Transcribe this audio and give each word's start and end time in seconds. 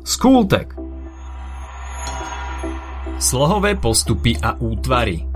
Skultek 0.00 0.72
Slohové 3.20 3.76
postupy 3.76 4.32
a 4.40 4.56
útvary 4.56 5.28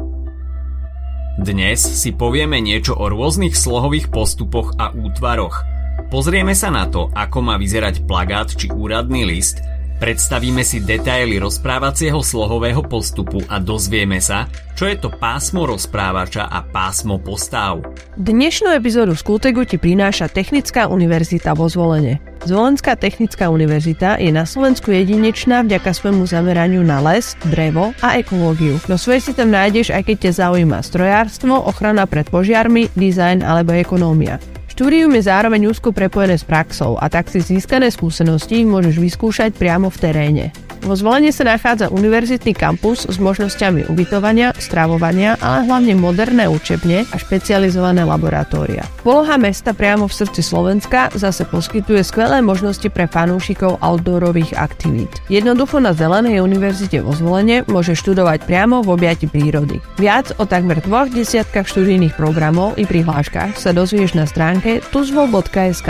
Dnes 1.37 1.85
si 1.85 2.17
povieme 2.17 2.65
niečo 2.65 2.97
o 2.97 3.13
rôznych 3.13 3.53
slohových 3.53 4.09
postupoch 4.09 4.73
a 4.81 4.97
útvaroch. 4.97 5.61
Pozrieme 6.09 6.57
sa 6.57 6.73
na 6.73 6.89
to, 6.89 7.13
ako 7.13 7.45
má 7.45 7.61
vyzerať 7.61 8.09
plagát 8.09 8.57
či 8.57 8.73
úradný 8.73 9.29
list– 9.29 9.61
Predstavíme 9.95 10.67
si 10.67 10.83
detaily 10.83 11.39
rozprávacieho 11.39 12.19
slohového 12.19 12.83
postupu 12.83 13.39
a 13.47 13.63
dozvieme 13.63 14.19
sa, 14.19 14.51
čo 14.75 14.91
je 14.91 14.99
to 14.99 15.07
pásmo 15.07 15.71
rozprávača 15.71 16.51
a 16.51 16.67
pásmo 16.67 17.23
postáv. 17.23 17.87
Dnešnú 18.19 18.75
epizódu 18.75 19.15
Skultegu 19.15 19.63
ti 19.63 19.79
prináša 19.79 20.27
Technická 20.27 20.91
univerzita 20.91 21.55
vo 21.55 21.71
Zvolene. 21.71 22.19
Zvolenská 22.43 22.99
technická 22.99 23.49
univerzita 23.55 24.19
je 24.19 24.35
na 24.35 24.45
Slovensku 24.45 24.91
jedinečná 24.91 25.63
vďaka 25.63 25.95
svojmu 25.95 26.27
zameraniu 26.27 26.83
na 26.83 26.99
les, 27.01 27.39
drevo 27.49 27.95
a 28.03 28.19
ekológiu. 28.19 28.83
No 28.91 28.99
svoje 28.99 29.31
si 29.31 29.33
tam 29.33 29.55
nájdeš, 29.55 29.95
aj 29.95 30.11
keď 30.11 30.17
ťa 30.29 30.33
zaujíma 30.43 30.83
strojárstvo, 30.83 31.55
ochrana 31.55 32.05
pred 32.11 32.27
požiarmi, 32.29 32.91
dizajn 32.99 33.47
alebo 33.47 33.73
ekonómia. 33.73 34.43
Štúdium 34.75 35.15
je 35.15 35.31
zároveň 35.31 35.71
úzko 35.71 35.95
prepojené 35.95 36.35
s 36.35 36.43
praxou 36.43 36.99
a 36.99 37.07
tak 37.07 37.31
si 37.31 37.39
získané 37.39 37.95
skúsenosti 37.95 38.67
môžeš 38.67 38.99
vyskúšať 38.99 39.55
priamo 39.55 39.87
v 39.87 40.01
teréne. 40.03 40.45
Vo 40.85 40.93
zvolenie 40.93 41.33
sa 41.33 41.49
nachádza 41.49 41.89
univerzitný 41.89 42.53
kampus 42.53 43.09
s 43.09 43.17
možnosťami 43.17 43.89
ubytovania, 43.89 44.53
stravovania, 44.61 45.41
ale 45.41 45.65
hlavne 45.65 45.97
moderné 45.97 46.45
učebne 46.45 47.09
a 47.09 47.17
špecializované 47.17 48.05
laboratória. 48.05 48.85
Poloha 49.01 49.41
mesta 49.41 49.73
priamo 49.73 50.05
v 50.05 50.13
srdci 50.13 50.45
Slovenska 50.45 51.09
zase 51.17 51.49
poskytuje 51.49 52.05
skvelé 52.05 52.45
možnosti 52.45 52.85
pre 52.93 53.09
fanúšikov 53.09 53.81
outdoorových 53.81 54.61
aktivít. 54.61 55.09
Jednoducho 55.33 55.81
na 55.81 55.97
Zelenej 55.97 56.45
univerzite 56.45 57.01
vo 57.01 57.17
zvolenie 57.17 57.65
môže 57.65 57.97
študovať 57.97 58.45
priamo 58.45 58.85
v 58.85 58.93
objati 58.93 59.25
prírody. 59.25 59.81
Viac 59.97 60.37
o 60.37 60.45
takmer 60.45 60.85
dvoch 60.85 61.09
desiatkách 61.09 61.65
študijných 61.65 62.13
programov 62.13 62.77
i 62.77 62.85
prihláškach 62.85 63.57
sa 63.57 63.73
dozvieš 63.73 64.13
na 64.21 64.29
stránke 64.29 64.85
tuzvo.sk. 64.93 65.89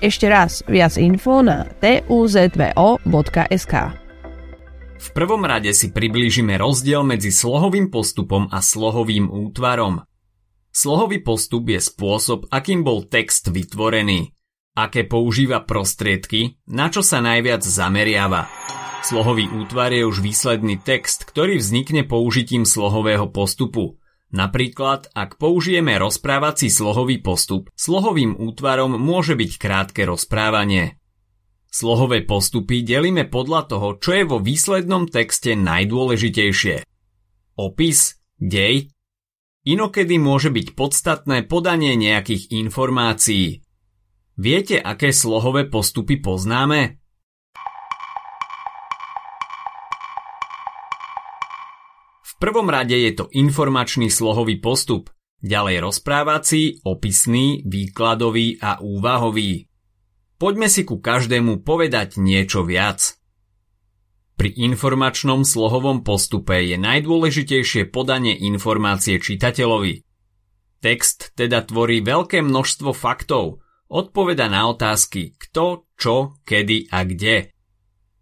Ešte 0.00 0.26
raz, 0.32 0.64
viac 0.64 0.96
info 0.96 1.44
na 1.44 1.68
tuzvo.sk. 1.80 2.64
V 4.94 5.08
prvom 5.10 5.42
rade 5.42 5.74
si 5.74 5.90
priblížime 5.90 6.54
rozdiel 6.54 7.02
medzi 7.02 7.34
slohovým 7.34 7.90
postupom 7.90 8.46
a 8.50 8.62
slohovým 8.62 9.30
útvarom. 9.30 10.06
Slohový 10.74 11.22
postup 11.22 11.70
je 11.70 11.78
spôsob, 11.78 12.50
akým 12.50 12.82
bol 12.82 13.06
text 13.06 13.50
vytvorený, 13.50 14.34
aké 14.74 15.06
používa 15.06 15.62
prostriedky, 15.62 16.58
na 16.66 16.90
čo 16.90 17.02
sa 17.02 17.22
najviac 17.22 17.62
zameriava. 17.62 18.50
Slohový 19.04 19.52
útvar 19.52 19.92
je 19.92 20.02
už 20.02 20.24
výsledný 20.24 20.80
text, 20.80 21.28
ktorý 21.28 21.60
vznikne 21.60 22.08
použitím 22.08 22.64
slohového 22.64 23.28
postupu. 23.30 24.00
Napríklad, 24.34 25.12
ak 25.14 25.38
použijeme 25.38 25.94
rozprávací 25.94 26.66
slohový 26.66 27.22
postup, 27.22 27.70
slohovým 27.78 28.34
útvarom 28.34 28.98
môže 28.98 29.38
byť 29.38 29.50
krátke 29.62 30.02
rozprávanie. 30.02 30.98
Slohové 31.74 32.22
postupy 32.22 32.86
delíme 32.86 33.26
podľa 33.26 33.66
toho, 33.66 33.98
čo 33.98 34.14
je 34.14 34.22
vo 34.22 34.38
výslednom 34.38 35.10
texte 35.10 35.58
najdôležitejšie. 35.58 36.86
Opis, 37.58 38.22
dej, 38.38 38.94
inokedy 39.66 40.22
môže 40.22 40.54
byť 40.54 40.78
podstatné 40.78 41.50
podanie 41.50 41.98
nejakých 41.98 42.54
informácií. 42.54 43.66
Viete, 44.38 44.78
aké 44.78 45.10
slohové 45.10 45.66
postupy 45.66 46.22
poznáme? 46.22 47.02
V 52.22 52.32
prvom 52.38 52.70
rade 52.70 52.94
je 52.94 53.18
to 53.18 53.26
informačný 53.34 54.14
slohový 54.14 54.62
postup, 54.62 55.10
ďalej 55.42 55.82
rozprávací, 55.82 56.86
opisný, 56.86 57.66
výkladový 57.66 58.62
a 58.62 58.78
úvahový. 58.78 59.73
Poďme 60.44 60.68
si 60.68 60.84
ku 60.84 61.00
každému 61.00 61.64
povedať 61.64 62.20
niečo 62.20 62.68
viac. 62.68 63.16
Pri 64.36 64.52
informačnom 64.52 65.40
slohovom 65.40 66.04
postupe 66.04 66.60
je 66.68 66.76
najdôležitejšie 66.76 67.88
podanie 67.88 68.36
informácie 68.36 69.16
čitateľovi. 69.24 70.04
Text 70.84 71.32
teda 71.32 71.64
tvorí 71.64 72.04
veľké 72.04 72.44
množstvo 72.44 72.92
faktov, 72.92 73.64
odpoveda 73.88 74.52
na 74.52 74.68
otázky 74.68 75.32
kto, 75.40 75.88
čo, 75.96 76.36
kedy 76.44 76.92
a 76.92 77.08
kde. 77.08 77.48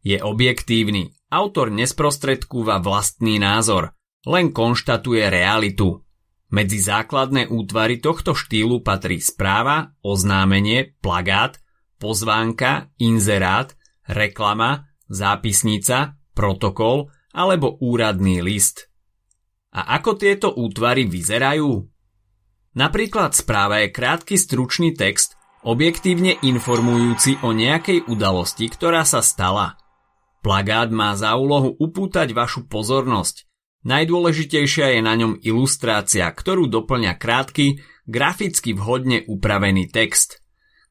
Je 0.06 0.22
objektívny, 0.22 1.18
autor 1.26 1.74
nesprostredkúva 1.74 2.78
vlastný 2.78 3.42
názor, 3.42 3.98
len 4.30 4.54
konštatuje 4.54 5.26
realitu. 5.26 6.06
Medzi 6.54 6.78
základné 6.86 7.50
útvary 7.50 7.98
tohto 7.98 8.38
štýlu 8.38 8.78
patrí 8.78 9.18
správa, 9.18 9.90
oznámenie, 10.06 10.94
plagát, 11.02 11.58
pozvánka, 12.02 12.90
inzerát, 12.98 13.70
reklama, 14.10 14.90
zápisnica, 15.06 16.18
protokol 16.34 17.14
alebo 17.30 17.78
úradný 17.78 18.42
list. 18.42 18.90
A 19.70 20.02
ako 20.02 20.18
tieto 20.18 20.50
útvary 20.50 21.06
vyzerajú? 21.06 21.86
Napríklad 22.74 23.38
správa 23.38 23.86
je 23.86 23.94
krátky 23.94 24.34
stručný 24.34 24.98
text, 24.98 25.38
objektívne 25.62 26.42
informujúci 26.42 27.38
o 27.46 27.54
nejakej 27.54 28.10
udalosti, 28.10 28.66
ktorá 28.66 29.06
sa 29.06 29.22
stala. 29.22 29.78
Plagát 30.42 30.90
má 30.90 31.14
za 31.14 31.38
úlohu 31.38 31.78
upútať 31.78 32.34
vašu 32.34 32.66
pozornosť. 32.66 33.46
Najdôležitejšia 33.86 34.98
je 34.98 35.00
na 35.00 35.14
ňom 35.14 35.38
ilustrácia, 35.38 36.26
ktorú 36.26 36.66
doplňa 36.66 37.14
krátky, 37.14 37.78
graficky 38.10 38.74
vhodne 38.74 39.22
upravený 39.22 39.86
text– 39.94 40.36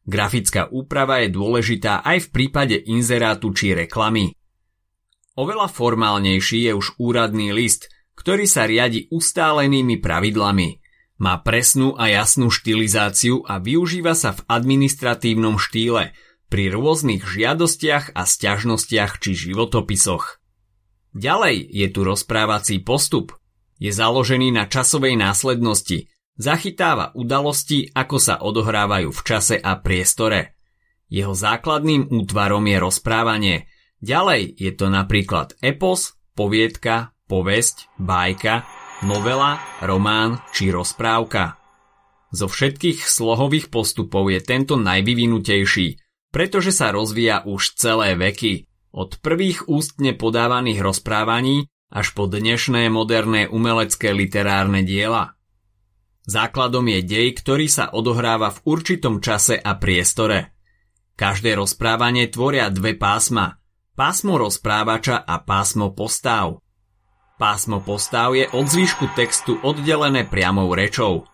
Grafická 0.06 0.68
úprava 0.74 1.22
je 1.22 1.30
dôležitá 1.30 2.02
aj 2.02 2.28
v 2.28 2.32
prípade 2.34 2.78
inzerátu 2.78 3.54
či 3.54 3.78
reklamy. 3.78 4.34
Oveľa 5.38 5.72
formálnejší 5.72 6.68
je 6.68 6.74
už 6.76 7.00
úradný 7.00 7.56
list, 7.56 7.88
ktorý 8.20 8.46
sa 8.50 8.68
riadi 8.68 9.08
ustálenými 9.10 10.04
pravidlami. 10.04 10.84
Má 11.22 11.40
presnú 11.46 11.96
a 11.96 12.10
jasnú 12.10 12.50
štilizáciu 12.50 13.46
a 13.46 13.62
využíva 13.62 14.18
sa 14.18 14.36
v 14.36 14.42
administratívnom 14.50 15.62
štýle 15.62 16.18
pri 16.52 16.64
rôznych 16.76 17.24
žiadostiach 17.24 18.12
a 18.12 18.28
sťažnostiach 18.28 19.24
či 19.24 19.32
životopisoch. 19.38 20.42
Ďalej 21.16 21.64
je 21.72 21.88
tu 21.88 22.04
rozprávací 22.04 22.84
postup. 22.84 23.32
Je 23.80 23.96
založený 23.96 24.52
na 24.52 24.68
časovej 24.68 25.16
následnosti, 25.16 26.11
Zachytáva 26.40 27.12
udalosti, 27.14 27.92
ako 27.92 28.18
sa 28.18 28.40
odohrávajú 28.40 29.12
v 29.12 29.22
čase 29.22 29.56
a 29.60 29.78
priestore. 29.80 30.56
Jeho 31.12 31.36
základným 31.36 32.08
útvarom 32.08 32.64
je 32.68 32.78
rozprávanie. 32.80 33.56
Ďalej 34.00 34.56
je 34.56 34.72
to 34.72 34.88
napríklad 34.88 35.60
epos, 35.60 36.16
poviedka, 36.34 37.12
povesť, 37.28 37.92
bajka, 38.00 38.64
novela, 39.04 39.60
román 39.84 40.40
či 40.56 40.72
rozprávka. 40.72 41.60
Zo 42.32 42.48
všetkých 42.48 43.04
slohových 43.04 43.68
postupov 43.68 44.32
je 44.32 44.40
tento 44.40 44.80
najvyvinutejší, 44.80 46.00
pretože 46.32 46.72
sa 46.72 46.96
rozvíja 46.96 47.44
už 47.44 47.76
celé 47.76 48.16
veky, 48.16 48.72
od 48.96 49.20
prvých 49.20 49.68
ústne 49.68 50.16
podávaných 50.16 50.80
rozprávaní 50.80 51.68
až 51.92 52.16
po 52.16 52.28
dnešné 52.28 52.88
moderné 52.88 53.52
umelecké 53.52 54.16
literárne 54.16 54.84
diela. 54.84 55.36
Základom 56.22 56.86
je 56.86 57.02
dej, 57.02 57.28
ktorý 57.34 57.66
sa 57.66 57.90
odohráva 57.90 58.54
v 58.54 58.78
určitom 58.78 59.26
čase 59.26 59.58
a 59.58 59.74
priestore. 59.74 60.54
Každé 61.18 61.58
rozprávanie 61.58 62.30
tvoria 62.30 62.70
dve 62.70 62.94
pásma. 62.94 63.58
Pásmo 63.98 64.38
rozprávača 64.38 65.18
a 65.18 65.42
pásmo 65.42 65.98
postáv. 65.98 66.62
Pásmo 67.42 67.82
postáv 67.82 68.38
je 68.38 68.46
od 68.54 68.70
zvýšku 68.70 69.18
textu 69.18 69.58
oddelené 69.66 70.30
priamou 70.30 70.70
rečou. 70.78 71.26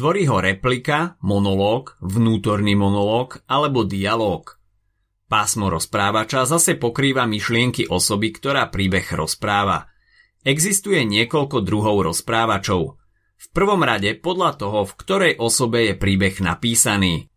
Tvorí 0.00 0.24
ho 0.24 0.40
replika, 0.40 1.20
monológ, 1.20 2.00
vnútorný 2.00 2.72
monológ 2.72 3.44
alebo 3.44 3.84
dialóg. 3.84 4.56
Pásmo 5.28 5.68
rozprávača 5.68 6.48
zase 6.48 6.80
pokrýva 6.80 7.28
myšlienky 7.28 7.92
osoby, 7.92 8.32
ktorá 8.32 8.72
príbeh 8.72 9.04
rozpráva. 9.12 9.92
Existuje 10.40 11.04
niekoľko 11.04 11.60
druhov 11.60 12.08
rozprávačov– 12.08 12.96
v 13.40 13.46
prvom 13.56 13.80
rade 13.80 14.12
podľa 14.20 14.60
toho, 14.60 14.84
v 14.84 14.92
ktorej 15.00 15.32
osobe 15.40 15.88
je 15.88 15.94
príbeh 15.96 16.36
napísaný. 16.44 17.32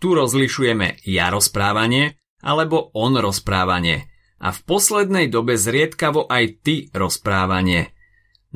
Tu 0.00 0.16
rozlišujeme 0.16 1.04
ja 1.04 1.28
rozprávanie 1.28 2.16
alebo 2.40 2.88
on 2.96 3.20
rozprávanie 3.20 4.08
a 4.40 4.52
v 4.52 4.60
poslednej 4.64 5.28
dobe 5.28 5.56
zriedkavo 5.56 6.28
aj 6.28 6.44
ty 6.64 6.74
rozprávanie. 6.92 7.92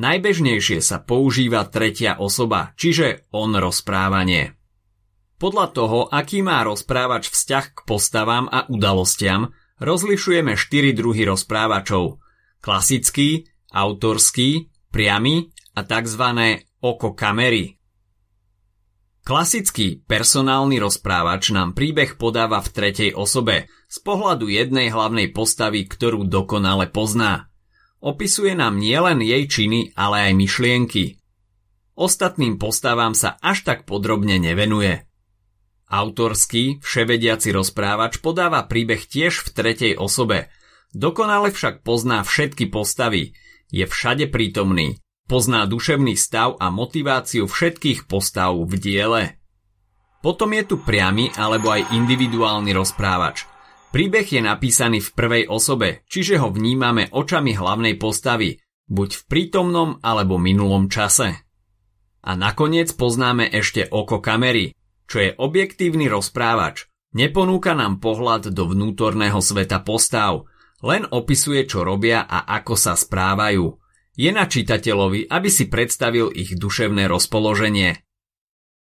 Najbežnejšie 0.00 0.80
sa 0.80 1.04
používa 1.04 1.68
tretia 1.68 2.16
osoba, 2.16 2.72
čiže 2.76 3.28
on 3.36 3.52
rozprávanie. 3.56 4.56
Podľa 5.40 5.66
toho, 5.72 5.98
aký 6.08 6.44
má 6.44 6.60
rozprávač 6.64 7.32
vzťah 7.32 7.64
k 7.72 7.78
postavám 7.88 8.48
a 8.48 8.68
udalostiam, 8.68 9.52
rozlišujeme 9.80 10.52
štyri 10.56 10.92
druhy 10.92 11.24
rozprávačov. 11.24 12.20
Klasický, 12.60 13.48
autorský, 13.72 14.68
priamy 14.92 15.48
a 15.72 15.80
tzv. 15.80 16.24
Oko 16.80 17.12
kamery. 17.12 17.76
Klasický 19.20 20.00
personálny 20.08 20.80
rozprávač 20.80 21.52
nám 21.52 21.76
príbeh 21.76 22.16
podáva 22.16 22.64
v 22.64 22.72
tretej 22.72 23.10
osobe 23.12 23.68
z 23.86 23.96
pohľadu 24.00 24.48
jednej 24.48 24.88
hlavnej 24.88 25.28
postavy, 25.30 25.84
ktorú 25.84 26.24
dokonale 26.24 26.88
pozná. 26.88 27.52
Opisuje 28.00 28.56
nám 28.56 28.80
nielen 28.80 29.20
jej 29.20 29.44
činy, 29.44 29.92
ale 29.92 30.32
aj 30.32 30.40
myšlienky. 30.40 31.04
Ostatným 32.00 32.56
postavám 32.56 33.12
sa 33.12 33.36
až 33.44 33.60
tak 33.60 33.84
podrobne 33.84 34.40
nevenuje. 34.40 35.04
Autorský, 35.84 36.80
vševediaci 36.80 37.52
rozprávač 37.52 38.24
podáva 38.24 38.64
príbeh 38.64 39.04
tiež 39.04 39.44
v 39.44 39.48
tretej 39.52 39.92
osobe. 40.00 40.48
Dokonale 40.96 41.52
však 41.52 41.84
pozná 41.84 42.24
všetky 42.24 42.72
postavy. 42.72 43.36
Je 43.68 43.84
všade 43.84 44.32
prítomný, 44.32 44.96
Pozná 45.30 45.62
duševný 45.62 46.18
stav 46.18 46.58
a 46.58 46.74
motiváciu 46.74 47.46
všetkých 47.46 48.10
postav 48.10 48.50
v 48.66 48.74
diele. 48.74 49.22
Potom 50.26 50.50
je 50.50 50.66
tu 50.66 50.82
priamy 50.82 51.30
alebo 51.38 51.70
aj 51.70 51.94
individuálny 51.94 52.74
rozprávač. 52.74 53.46
Príbeh 53.94 54.26
je 54.26 54.42
napísaný 54.42 54.98
v 54.98 55.14
prvej 55.14 55.44
osobe, 55.46 56.02
čiže 56.10 56.42
ho 56.42 56.50
vnímame 56.50 57.14
očami 57.14 57.54
hlavnej 57.54 57.94
postavy, 57.94 58.58
buď 58.90 59.10
v 59.14 59.22
prítomnom 59.30 60.02
alebo 60.02 60.34
minulom 60.34 60.90
čase. 60.90 61.46
A 62.26 62.34
nakoniec 62.34 62.90
poznáme 62.98 63.46
ešte 63.54 63.86
oko 63.86 64.18
kamery, 64.18 64.74
čo 65.06 65.22
je 65.22 65.30
objektívny 65.38 66.10
rozprávač. 66.10 66.90
Neponúka 67.14 67.78
nám 67.78 68.02
pohľad 68.02 68.50
do 68.50 68.66
vnútorného 68.66 69.38
sveta 69.38 69.78
postav, 69.86 70.50
len 70.82 71.06
opisuje, 71.06 71.70
čo 71.70 71.86
robia 71.86 72.26
a 72.26 72.50
ako 72.50 72.74
sa 72.74 72.98
správajú. 72.98 73.79
Je 74.20 74.28
na 74.36 74.44
čitateľovi, 74.44 75.32
aby 75.32 75.48
si 75.48 75.72
predstavil 75.72 76.28
ich 76.28 76.52
duševné 76.52 77.08
rozpoloženie. 77.08 78.04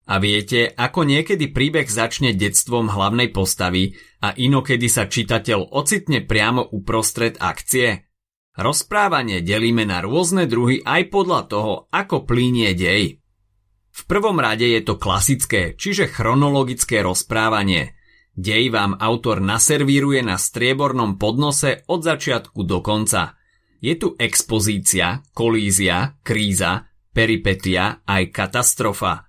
A 0.03 0.19
viete, 0.19 0.67
ako 0.67 1.07
niekedy 1.07 1.47
príbeh 1.47 1.87
začne 1.87 2.35
detstvom 2.35 2.91
hlavnej 2.91 3.31
postavy 3.31 3.95
a 4.19 4.35
inokedy 4.35 4.91
sa 4.91 5.07
čitateľ 5.07 5.71
ocitne 5.79 6.27
priamo 6.27 6.67
uprostred 6.75 7.39
akcie? 7.39 8.03
Rozprávanie 8.59 9.39
delíme 9.39 9.87
na 9.87 10.03
rôzne 10.03 10.43
druhy 10.43 10.83
aj 10.83 11.07
podľa 11.07 11.41
toho, 11.47 11.73
ako 11.87 12.27
plínie 12.27 12.75
dej. 12.75 13.23
V 13.95 14.01
prvom 14.03 14.43
rade 14.43 14.67
je 14.67 14.83
to 14.83 14.99
klasické, 14.99 15.79
čiže 15.79 16.11
chronologické 16.11 16.99
rozprávanie. 16.99 17.95
Dej 18.35 18.75
vám 18.75 18.99
autor 18.99 19.39
naservíruje 19.39 20.19
na 20.19 20.35
striebornom 20.35 21.15
podnose 21.15 21.87
od 21.87 22.03
začiatku 22.03 22.59
do 22.67 22.83
konca– 22.83 23.23
je 23.83 23.93
tu 23.99 24.15
expozícia, 24.15 25.27
kolízia, 25.35 26.15
kríza, 26.23 26.87
peripetia 27.11 27.99
aj 28.07 28.31
katastrofa. 28.31 29.27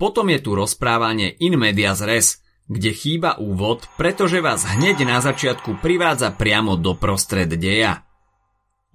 Potom 0.00 0.32
je 0.32 0.40
tu 0.40 0.56
rozprávanie 0.56 1.36
in 1.44 1.60
medias 1.60 2.00
res, 2.00 2.40
kde 2.64 2.96
chýba 2.96 3.36
úvod, 3.36 3.84
pretože 4.00 4.40
vás 4.40 4.64
hneď 4.64 5.04
na 5.04 5.20
začiatku 5.20 5.84
privádza 5.84 6.32
priamo 6.32 6.80
do 6.80 6.96
prostred 6.96 7.52
deja. 7.60 8.08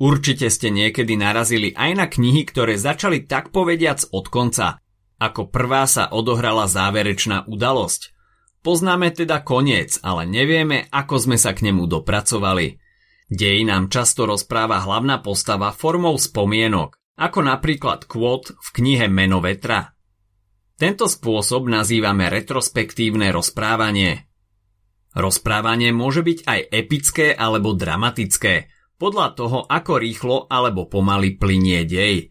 Určite 0.02 0.50
ste 0.50 0.74
niekedy 0.74 1.14
narazili 1.22 1.70
aj 1.78 1.92
na 1.94 2.06
knihy, 2.10 2.42
ktoré 2.50 2.74
začali 2.74 3.30
tak 3.30 3.54
povediac 3.54 4.10
od 4.10 4.26
konca. 4.26 4.82
Ako 5.22 5.54
prvá 5.54 5.86
sa 5.86 6.10
odohrala 6.10 6.66
záverečná 6.66 7.46
udalosť. 7.46 8.10
Poznáme 8.66 9.14
teda 9.14 9.46
koniec, 9.46 10.02
ale 10.02 10.26
nevieme, 10.26 10.90
ako 10.90 11.30
sme 11.30 11.38
sa 11.38 11.54
k 11.54 11.70
nemu 11.70 11.86
dopracovali. 11.86 12.83
Dej 13.34 13.66
nám 13.66 13.90
často 13.90 14.30
rozpráva 14.30 14.86
hlavná 14.86 15.18
postava 15.26 15.74
formou 15.74 16.22
spomienok, 16.22 17.18
ako 17.18 17.40
napríklad 17.42 18.06
kvót 18.06 18.54
v 18.54 18.68
knihe 18.78 19.10
Meno 19.10 19.42
vetra. 19.42 19.90
Tento 20.78 21.10
spôsob 21.10 21.66
nazývame 21.66 22.30
retrospektívne 22.30 23.34
rozprávanie. 23.34 24.30
Rozprávanie 25.18 25.90
môže 25.90 26.22
byť 26.22 26.46
aj 26.46 26.60
epické 26.78 27.28
alebo 27.34 27.74
dramatické, 27.74 28.70
podľa 29.02 29.28
toho, 29.34 29.60
ako 29.66 29.94
rýchlo 29.98 30.38
alebo 30.46 30.86
pomaly 30.86 31.34
plinie 31.34 31.90
dej. 31.90 32.30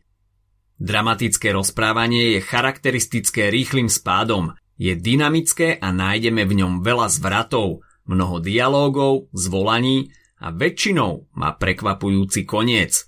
Dramatické 0.79 1.51
rozprávanie 1.51 2.39
je 2.39 2.47
charakteristické 2.47 3.51
rýchlým 3.51 3.91
spádom, 3.91 4.55
je 4.79 4.95
dynamické 4.95 5.83
a 5.83 5.91
nájdeme 5.91 6.47
v 6.47 6.63
ňom 6.63 6.73
veľa 6.87 7.11
zvratov, 7.11 7.83
mnoho 8.07 8.39
dialógov, 8.39 9.31
zvolaní 9.35 10.15
a 10.43 10.51
väčšinou 10.51 11.31
má 11.39 11.55
prekvapujúci 11.55 12.43
koniec. 12.43 13.07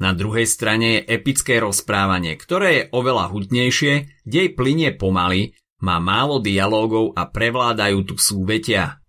Na 0.00 0.12
druhej 0.12 0.44
strane 0.44 1.00
je 1.00 1.06
epické 1.16 1.60
rozprávanie, 1.60 2.36
ktoré 2.36 2.68
je 2.72 2.88
oveľa 2.92 3.32
hutnejšie, 3.32 4.24
dej 4.28 4.52
plinie 4.52 4.92
pomaly, 4.92 5.56
má 5.80 5.96
málo 5.96 6.40
dialógov 6.40 7.16
a 7.16 7.28
prevládajú 7.28 8.04
tu 8.04 8.14
súvetia. 8.20 9.00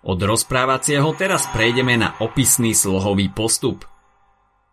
Od 0.00 0.16
rozprávacieho 0.16 1.12
teraz 1.12 1.44
prejdeme 1.52 2.00
na 2.00 2.16
opisný 2.24 2.72
slohový 2.72 3.28
postup. 3.32 3.84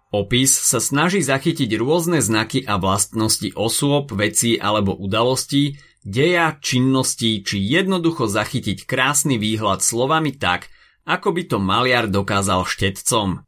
Opis 0.07 0.55
sa 0.55 0.79
snaží 0.79 1.19
zachytiť 1.19 1.67
rôzne 1.75 2.23
znaky 2.23 2.63
a 2.63 2.79
vlastnosti 2.79 3.51
osôb, 3.59 4.15
vecí 4.15 4.55
alebo 4.55 4.95
udalostí, 4.95 5.75
deja, 6.07 6.55
činností 6.63 7.43
či 7.43 7.59
jednoducho 7.59 8.31
zachytiť 8.31 8.87
krásny 8.87 9.35
výhľad 9.35 9.83
slovami 9.83 10.31
tak, 10.31 10.71
ako 11.07 11.31
by 11.31 11.43
to 11.47 11.57
maliar 11.63 12.11
dokázal 12.11 12.67
štetcom. 12.67 13.47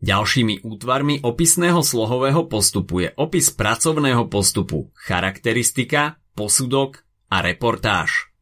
Ďalšími 0.00 0.64
útvarmi 0.64 1.20
opisného 1.20 1.84
slohového 1.84 2.48
postupu 2.48 3.04
je 3.04 3.10
opis 3.20 3.52
pracovného 3.52 4.24
postupu, 4.32 4.88
charakteristika, 4.96 6.16
posudok 6.32 7.04
a 7.28 7.44
reportáž. 7.44 8.32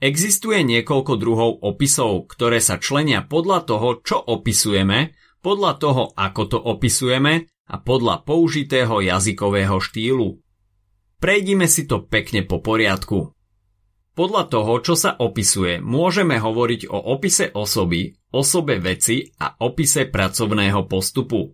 Existuje 0.00 0.64
niekoľko 0.64 1.20
druhov 1.20 1.60
opisov, 1.60 2.32
ktoré 2.32 2.64
sa 2.64 2.80
členia 2.80 3.20
podľa 3.20 3.68
toho, 3.68 3.88
čo 4.00 4.16
opisujeme, 4.16 5.12
podľa 5.44 5.72
toho, 5.76 6.02
ako 6.16 6.42
to 6.48 6.58
opisujeme 6.60 7.50
a 7.66 7.76
podľa 7.76 8.24
použitého 8.24 9.04
jazykového 9.04 9.76
štýlu. 9.82 10.40
Prejdime 11.18 11.66
si 11.68 11.84
to 11.84 12.04
pekne 12.04 12.46
po 12.46 12.62
poriadku. 12.62 13.35
Podľa 14.16 14.48
toho, 14.48 14.80
čo 14.80 14.96
sa 14.96 15.12
opisuje, 15.12 15.76
môžeme 15.84 16.40
hovoriť 16.40 16.88
o 16.88 16.96
opise 17.12 17.52
osoby, 17.52 18.16
osobe 18.32 18.80
veci 18.80 19.28
a 19.36 19.60
opise 19.60 20.08
pracovného 20.08 20.88
postupu. 20.88 21.52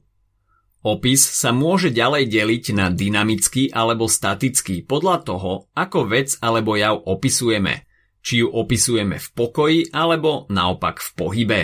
Opis 0.86 1.26
sa 1.26 1.50
môže 1.50 1.90
ďalej 1.90 2.30
deliť 2.30 2.64
na 2.78 2.94
dynamický 2.94 3.74
alebo 3.74 4.06
statický 4.06 4.86
podľa 4.86 5.26
toho, 5.26 5.52
ako 5.74 6.06
vec 6.06 6.38
alebo 6.38 6.78
jav 6.78 7.02
opisujeme, 7.02 7.82
či 8.22 8.46
ju 8.46 8.48
opisujeme 8.54 9.18
v 9.18 9.28
pokoji 9.34 9.90
alebo 9.90 10.46
naopak 10.46 11.02
v 11.02 11.08
pohybe. 11.18 11.60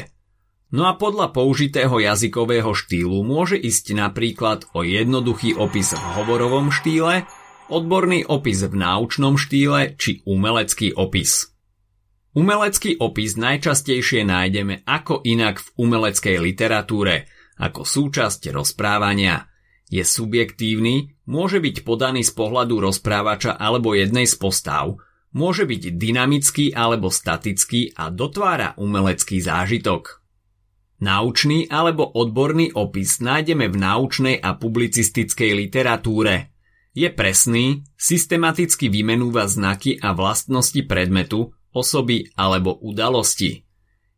No 0.74 0.90
a 0.90 0.98
podľa 0.98 1.30
použitého 1.30 1.94
jazykového 1.94 2.74
štýlu 2.74 3.22
môže 3.22 3.54
ísť 3.54 3.94
napríklad 3.94 4.66
o 4.74 4.82
jednoduchý 4.82 5.54
opis 5.54 5.94
v 5.94 6.02
hovorovom 6.18 6.74
štýle, 6.74 7.22
odborný 7.68 8.24
opis 8.24 8.64
v 8.64 8.74
náučnom 8.80 9.36
štýle 9.36 9.94
či 10.00 10.24
umelecký 10.24 10.96
opis. 10.96 11.52
Umelecký 12.32 12.96
opis 13.00 13.36
najčastejšie 13.36 14.24
nájdeme 14.24 14.84
ako 14.84 15.24
inak 15.24 15.60
v 15.60 15.68
umeleckej 15.76 16.36
literatúre, 16.40 17.28
ako 17.60 17.84
súčasť 17.84 18.52
rozprávania. 18.52 19.48
Je 19.88 20.04
subjektívny, 20.04 21.16
môže 21.28 21.60
byť 21.64 21.84
podaný 21.84 22.20
z 22.24 22.32
pohľadu 22.36 22.84
rozprávača 22.84 23.56
alebo 23.56 23.96
jednej 23.96 24.28
z 24.28 24.36
postav, 24.36 25.00
môže 25.32 25.64
byť 25.64 25.96
dynamický 25.96 26.76
alebo 26.76 27.08
statický 27.08 27.96
a 27.96 28.12
dotvára 28.12 28.76
umelecký 28.76 29.40
zážitok. 29.40 30.20
Naučný 30.98 31.70
alebo 31.70 32.04
odborný 32.04 32.74
opis 32.74 33.22
nájdeme 33.24 33.70
v 33.70 33.76
náučnej 33.76 34.36
a 34.40 34.56
publicistickej 34.56 35.52
literatúre– 35.56 36.34
je 36.98 37.14
presný, 37.14 37.86
systematicky 37.94 38.90
vymenúva 38.90 39.46
znaky 39.46 40.02
a 40.02 40.18
vlastnosti 40.18 40.82
predmetu, 40.82 41.54
osoby 41.70 42.26
alebo 42.34 42.74
udalosti. 42.74 43.62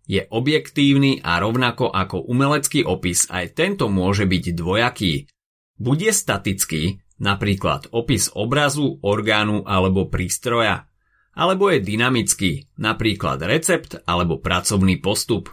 Je 0.08 0.24
objektívny 0.24 1.20
a 1.20 1.36
rovnako 1.44 1.92
ako 1.92 2.24
umelecký 2.24 2.88
opis 2.88 3.28
aj 3.28 3.52
tento 3.52 3.92
môže 3.92 4.24
byť 4.24 4.44
dvojaký. 4.56 5.28
Bude 5.76 6.08
statický, 6.08 7.04
napríklad 7.20 7.92
opis 7.92 8.32
obrazu, 8.32 8.96
orgánu 9.04 9.60
alebo 9.68 10.08
prístroja, 10.08 10.88
alebo 11.36 11.68
je 11.68 11.84
dynamický, 11.84 12.72
napríklad 12.80 13.44
recept 13.44 14.00
alebo 14.08 14.40
pracovný 14.40 14.96
postup. 15.04 15.52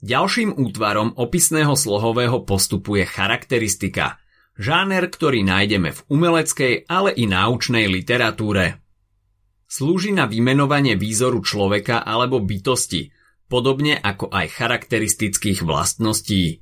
Ďalším 0.00 0.56
útvarom 0.56 1.12
opisného 1.20 1.76
slohového 1.76 2.48
postupu 2.48 2.96
je 2.96 3.04
charakteristika– 3.04 4.16
žáner, 4.60 5.08
ktorý 5.08 5.40
nájdeme 5.40 5.96
v 5.96 6.00
umeleckej, 6.12 6.84
ale 6.84 7.16
i 7.16 7.24
náučnej 7.24 7.88
literatúre. 7.88 8.84
Slúži 9.64 10.12
na 10.12 10.28
vymenovanie 10.28 11.00
výzoru 11.00 11.40
človeka 11.40 12.04
alebo 12.04 12.44
bytosti, 12.44 13.08
podobne 13.48 13.96
ako 13.96 14.28
aj 14.28 14.46
charakteristických 14.52 15.64
vlastností. 15.64 16.60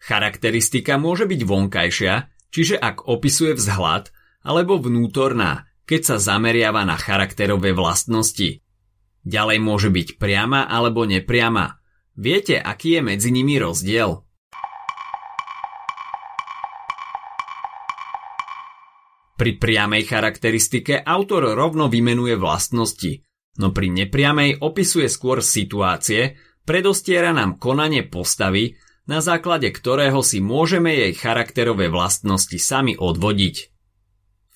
Charakteristika 0.00 0.96
môže 0.96 1.28
byť 1.28 1.40
vonkajšia, 1.44 2.14
čiže 2.48 2.80
ak 2.80 3.04
opisuje 3.04 3.52
vzhľad, 3.52 4.10
alebo 4.46 4.80
vnútorná, 4.80 5.68
keď 5.86 6.00
sa 6.02 6.16
zameriava 6.18 6.82
na 6.82 6.98
charakterové 6.98 7.76
vlastnosti. 7.76 8.62
Ďalej 9.26 9.58
môže 9.58 9.90
byť 9.90 10.08
priama 10.22 10.66
alebo 10.66 11.02
nepriama. 11.06 11.82
Viete, 12.14 12.58
aký 12.58 12.98
je 12.98 13.02
medzi 13.02 13.30
nimi 13.34 13.58
rozdiel? 13.58 14.25
Pri 19.36 19.60
priamej 19.60 20.08
charakteristike 20.08 21.04
autor 21.04 21.52
rovno 21.52 21.92
vymenuje 21.92 22.40
vlastnosti, 22.40 23.20
no 23.60 23.68
pri 23.68 23.92
nepriamej 23.92 24.64
opisuje 24.64 25.12
skôr 25.12 25.44
situácie, 25.44 26.40
predostiera 26.64 27.36
nám 27.36 27.60
konanie 27.60 28.08
postavy, 28.08 28.80
na 29.06 29.20
základe 29.20 29.70
ktorého 29.70 30.24
si 30.24 30.40
môžeme 30.40 30.90
jej 30.90 31.12
charakterové 31.14 31.92
vlastnosti 31.92 32.56
sami 32.56 32.96
odvodiť. 32.96 33.76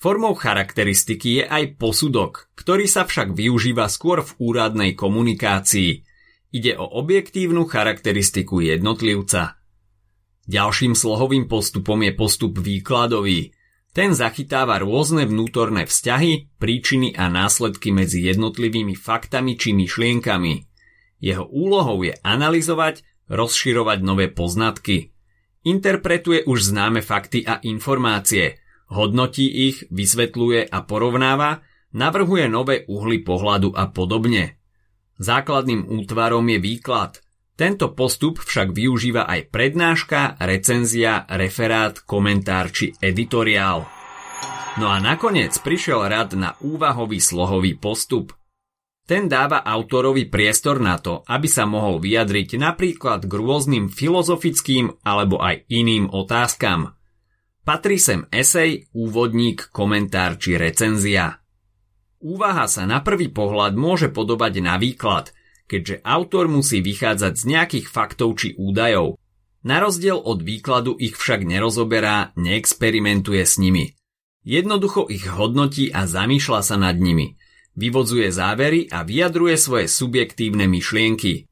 Formou 0.01 0.33
charakteristiky 0.33 1.39
je 1.39 1.43
aj 1.45 1.77
posudok, 1.77 2.49
ktorý 2.57 2.89
sa 2.89 3.05
však 3.05 3.37
využíva 3.37 3.85
skôr 3.85 4.25
v 4.25 4.33
úradnej 4.41 4.97
komunikácii. 4.97 6.01
Ide 6.51 6.73
o 6.81 6.89
objektívnu 7.05 7.69
charakteristiku 7.69 8.65
jednotlivca. 8.65 9.61
Ďalším 10.49 10.97
slohovým 10.97 11.45
postupom 11.45 12.01
je 12.01 12.11
postup 12.17 12.57
výkladový. 12.57 13.53
Ten 13.91 14.15
zachytáva 14.15 14.79
rôzne 14.79 15.27
vnútorné 15.27 15.83
vzťahy, 15.83 16.55
príčiny 16.55 17.11
a 17.11 17.27
následky 17.27 17.91
medzi 17.91 18.23
jednotlivými 18.23 18.95
faktami 18.95 19.59
či 19.59 19.75
myšlienkami. 19.75 20.63
Jeho 21.19 21.43
úlohou 21.51 21.99
je 22.07 22.15
analyzovať, 22.23 23.27
rozširovať 23.27 23.99
nové 23.99 24.31
poznatky. 24.31 25.11
Interpretuje 25.67 26.47
už 26.47 26.71
známe 26.71 27.03
fakty 27.03 27.43
a 27.43 27.59
informácie, 27.67 28.63
hodnotí 28.89 29.45
ich, 29.45 29.85
vysvetľuje 29.91 30.71
a 30.71 30.77
porovnáva, 30.87 31.61
navrhuje 31.91 32.47
nové 32.47 32.87
uhly 32.87 33.19
pohľadu 33.21 33.75
a 33.75 33.91
podobne. 33.91 34.55
Základným 35.21 35.85
útvarom 35.85 36.47
je 36.47 36.59
výklad. 36.63 37.21
Tento 37.61 37.93
postup 37.93 38.41
však 38.41 38.73
využíva 38.73 39.29
aj 39.29 39.53
prednáška, 39.53 40.41
recenzia, 40.41 41.29
referát, 41.29 42.01
komentár 42.01 42.73
či 42.73 42.97
editoriál. 42.97 43.85
No 44.81 44.89
a 44.89 44.97
nakoniec 44.97 45.53
prišiel 45.61 46.09
rad 46.09 46.33
na 46.33 46.57
úvahový 46.57 47.21
slohový 47.21 47.77
postup– 47.77 48.33
ten 49.11 49.27
dáva 49.27 49.59
autorovi 49.67 50.31
priestor 50.31 50.79
na 50.79 50.95
to, 50.95 51.27
aby 51.27 51.43
sa 51.43 51.67
mohol 51.67 51.99
vyjadriť 51.99 52.55
napríklad 52.55 53.27
k 53.27 53.33
rôznym 53.33 53.91
filozofickým 53.91 55.03
alebo 55.03 55.35
aj 55.35 55.67
iným 55.67 56.07
otázkam. 56.07 56.95
Patrí 57.67 57.99
sem 57.99 58.23
esej, 58.31 58.87
úvodník, 58.95 59.67
komentár 59.75 60.39
či 60.39 60.55
recenzia. 60.55 61.43
Úvaha 62.23 62.71
sa 62.71 62.87
na 62.87 63.03
prvý 63.03 63.27
pohľad 63.27 63.75
môže 63.75 64.07
podobať 64.07 64.63
na 64.63 64.79
výklad, 64.79 65.35
keďže 65.71 66.03
autor 66.03 66.51
musí 66.51 66.83
vychádzať 66.83 67.33
z 67.39 67.43
nejakých 67.47 67.87
faktov 67.87 68.35
či 68.35 68.59
údajov. 68.59 69.15
Na 69.63 69.79
rozdiel 69.79 70.19
od 70.19 70.43
výkladu 70.43 70.99
ich 70.99 71.15
však 71.15 71.47
nerozoberá, 71.47 72.35
neexperimentuje 72.35 73.47
s 73.47 73.55
nimi. 73.55 73.95
Jednoducho 74.43 75.07
ich 75.07 75.23
hodnotí 75.31 75.87
a 75.95 76.03
zamýšľa 76.03 76.59
sa 76.59 76.75
nad 76.75 76.99
nimi– 76.99 77.31
vyvodzuje 77.75 78.31
závery 78.31 78.91
a 78.91 79.03
vyjadruje 79.03 79.55
svoje 79.55 79.85
subjektívne 79.87 80.67
myšlienky. 80.67 81.47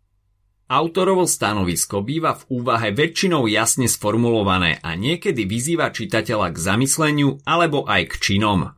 Autorovo 0.70 1.26
stanovisko 1.26 2.06
býva 2.06 2.38
v 2.38 2.62
úvahe 2.62 2.94
väčšinou 2.94 3.50
jasne 3.50 3.90
sformulované 3.90 4.78
a 4.86 4.94
niekedy 4.94 5.50
vyzýva 5.50 5.90
čitateľa 5.90 6.54
k 6.54 6.58
zamysleniu 6.62 7.42
alebo 7.42 7.90
aj 7.90 8.14
k 8.14 8.16
činom. 8.22 8.78